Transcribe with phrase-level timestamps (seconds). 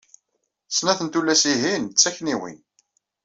[0.77, 2.59] Snat n tullas-ihin d takniwin.